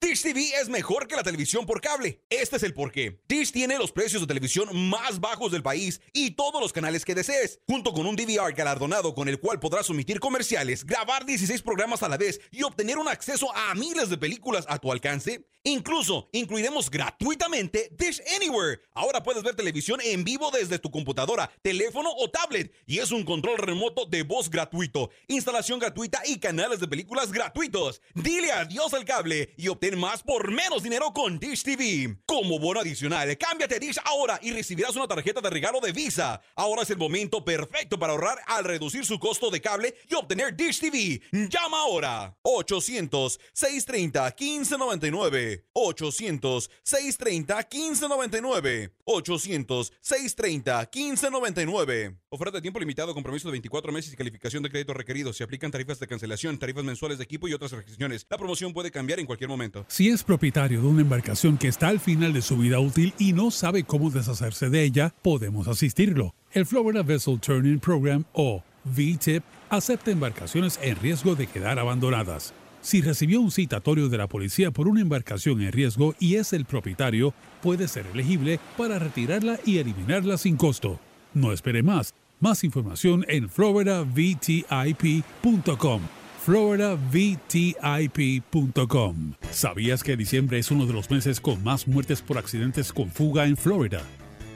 [0.00, 2.22] Dish TV es mejor que la televisión por cable.
[2.30, 3.20] Este es el porqué.
[3.28, 7.16] Dish tiene los precios de televisión más bajos del país y todos los canales que
[7.16, 12.02] desees, junto con un DVR galardonado con el cual podrás omitir comerciales, grabar 16 programas
[12.02, 15.48] a la vez y obtener un acceso a miles de películas a tu alcance.
[15.64, 18.80] Incluso incluiremos gratuitamente Dish Anywhere.
[18.94, 23.24] Ahora puedes ver televisión en vivo desde tu computadora, teléfono o tablet y es un
[23.24, 28.00] control remoto de voz gratuito, instalación gratuita y canales de películas gratuitos.
[28.14, 32.16] Dile adiós al cable y obtén más por menos dinero con Dish TV.
[32.26, 36.40] Como bono adicional, cámbiate Dish ahora y recibirás una tarjeta de regalo de Visa.
[36.54, 40.56] Ahora es el momento perfecto para ahorrar al reducir su costo de cable y obtener
[40.56, 41.20] Dish TV.
[41.32, 53.14] Llama ahora 800 630 1599 800 630 1599 800 630 1599 Oferta de tiempo limitado,
[53.14, 55.32] compromiso de 24 meses y calificación de crédito requerido.
[55.32, 58.26] Se aplican tarifas de cancelación, tarifas mensuales de equipo y otras restricciones.
[58.28, 59.77] La promoción puede cambiar en cualquier momento.
[59.86, 63.32] Si es propietario de una embarcación que está al final de su vida útil y
[63.32, 66.34] no sabe cómo deshacerse de ella, podemos asistirlo.
[66.52, 72.54] El Florida Vessel Turning Program o VTIP acepta embarcaciones en riesgo de quedar abandonadas.
[72.80, 76.64] Si recibió un citatorio de la policía por una embarcación en riesgo y es el
[76.64, 81.00] propietario, puede ser elegible para retirarla y eliminarla sin costo.
[81.34, 82.14] No espere más.
[82.40, 86.02] Más información en floridavtip.com.
[86.48, 89.34] floridavtip.com.
[89.50, 93.44] ¿Sabías que diciembre es uno de los meses con más muertes por accidentes con fuga
[93.44, 94.00] en Florida?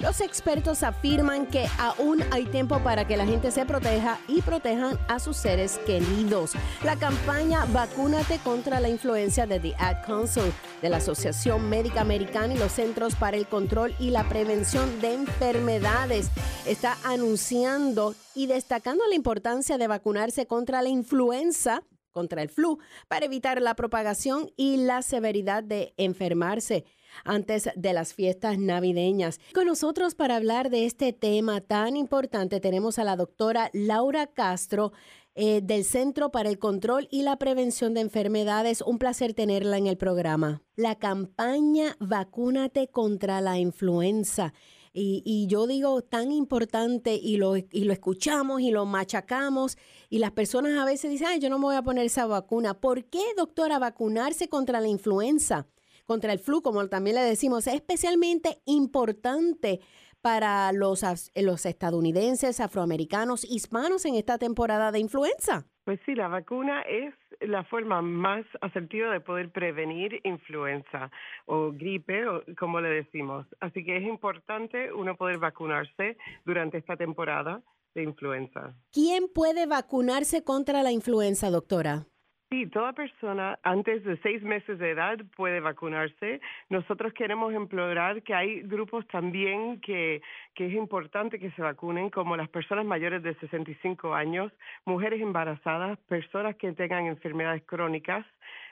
[0.00, 4.96] Los expertos afirman que aún hay tiempo para que la gente se proteja y protejan
[5.08, 6.52] a sus seres queridos.
[6.84, 12.54] La campaña Vacúnate contra la influencia de The Ad Council de la Asociación Médica Americana
[12.54, 16.30] y los Centros para el Control y la Prevención de Enfermedades
[16.64, 21.82] está anunciando y destacando la importancia de vacunarse contra la influenza
[22.12, 26.84] contra el flu para evitar la propagación y la severidad de enfermarse
[27.24, 29.40] antes de las fiestas navideñas.
[29.54, 34.92] Con nosotros para hablar de este tema tan importante tenemos a la doctora Laura Castro.
[35.40, 38.82] Eh, del Centro para el Control y la Prevención de Enfermedades.
[38.82, 40.62] Un placer tenerla en el programa.
[40.74, 44.52] La campaña Vacúnate contra la influenza.
[44.92, 49.78] Y, yo digo tan importante y lo, y lo escuchamos y lo machacamos
[50.10, 52.74] y las personas a veces dicen, ay, yo no me voy a poner esa vacuna.
[52.74, 55.68] ¿Por qué, doctora, vacunarse contra la influenza?
[56.08, 59.80] Contra el flu, como también le decimos, es especialmente importante
[60.22, 61.04] para los,
[61.36, 65.66] los estadounidenses, afroamericanos, hispanos en esta temporada de influenza?
[65.84, 71.10] Pues sí, la vacuna es la forma más asertiva de poder prevenir influenza
[71.44, 73.46] o gripe, o como le decimos.
[73.60, 77.62] Así que es importante uno poder vacunarse durante esta temporada
[77.94, 78.74] de influenza.
[78.92, 82.06] ¿Quién puede vacunarse contra la influenza, doctora?
[82.50, 86.40] Sí, toda persona antes de seis meses de edad puede vacunarse.
[86.70, 90.22] Nosotros queremos implorar que hay grupos también que,
[90.54, 94.50] que es importante que se vacunen, como las personas mayores de 65 años,
[94.86, 98.24] mujeres embarazadas, personas que tengan enfermedades crónicas.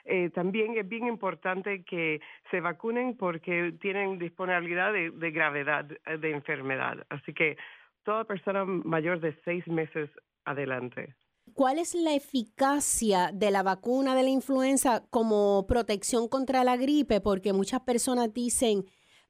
[0.05, 2.19] Eh, también es bien importante que
[2.49, 7.05] se vacunen porque tienen disponibilidad de, de gravedad de enfermedad.
[7.09, 7.57] Así que
[8.03, 10.09] toda persona mayor de seis meses
[10.45, 11.13] adelante.
[11.57, 17.19] ¿Cuál es la eficacia de la vacuna de la influenza como protección contra la gripe?
[17.19, 18.85] Porque muchas personas dicen,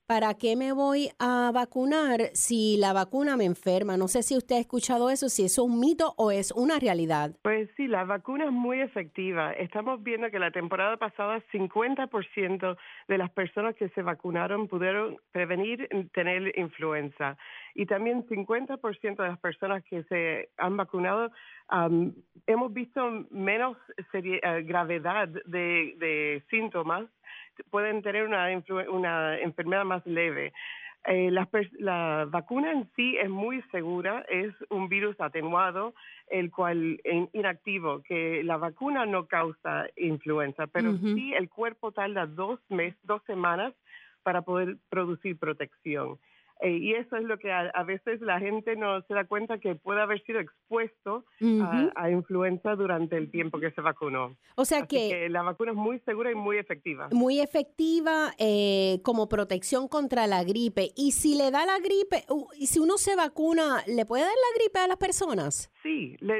[0.07, 3.97] ¿para qué me voy a vacunar si la vacuna me enferma?
[3.97, 6.79] No sé si usted ha escuchado eso, si eso es un mito o es una
[6.79, 7.31] realidad.
[7.43, 9.51] Pues sí, la vacuna es muy efectiva.
[9.51, 12.77] Estamos viendo que la temporada pasada 50%
[13.09, 17.37] de las personas que se vacunaron pudieron prevenir tener influenza.
[17.75, 21.31] Y también 50% de las personas que se han vacunado
[22.47, 23.75] hemos visto menos
[24.13, 27.07] eh, gravedad de, de síntomas
[27.69, 28.47] pueden tener una,
[28.89, 30.53] una enfermedad más leve.
[31.05, 31.47] Eh, la,
[31.79, 35.93] la, vacuna en sí es muy segura, es un virus atenuado,
[36.29, 42.25] el cual es inactivo, que la vacuna no causa influenza, pero sí el cuerpo tarda
[42.25, 43.73] dos meses, dos semanas
[44.23, 46.19] para poder producir protección.
[46.59, 49.75] Eh, y eso es lo que a, veces la gente no se da cuenta que
[49.75, 51.25] puede haber sido expuesto
[51.95, 54.35] a, influenza durante el tiempo que se vacunó.
[54.55, 57.09] O sea que, la vacuna es muy segura y muy efectiva.
[57.11, 60.89] Muy efectiva eh, como protección contra la gripe.
[60.95, 62.25] Y si le da la gripe,
[62.57, 65.71] y si uno se vacuna, ¿le puede dar la gripe a las personas?
[65.83, 66.39] Sí, le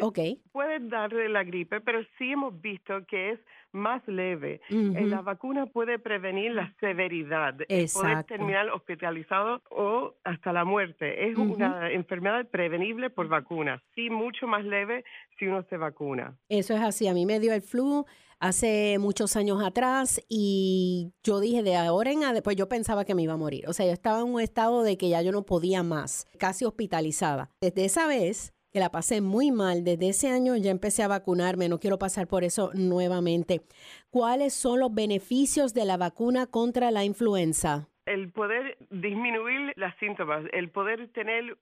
[0.51, 3.39] puede darle la gripe, pero sí hemos visto que es
[3.77, 4.61] más leve.
[4.69, 7.55] Eh, la vacuna puede prevenir la severidad,
[7.93, 11.29] poder terminar hospitalizado o hasta la muerte.
[11.29, 15.05] Es una enfermedad prevenible por vacuna, sí, mucho más leve
[15.37, 16.35] si uno se vacuna.
[16.49, 17.07] Eso es así.
[17.07, 18.05] A mí me dio el flu
[18.39, 23.15] hace muchos años atrás y yo dije de ahora en adelante, pues yo pensaba que
[23.15, 23.67] me iba a morir.
[23.67, 26.65] O sea, yo estaba en un estado de que ya yo no podía más, casi
[26.65, 27.49] hospitalizada.
[27.61, 29.83] Desde esa vez que la pasé muy mal.
[29.83, 33.61] Desde ese año ya empecé a vacunarme, no quiero pasar por eso nuevamente.
[34.09, 37.89] ¿Cuáles son los beneficios de la vacuna contra la influenza?
[38.07, 41.57] El poder disminuir las síntomas, el poder tener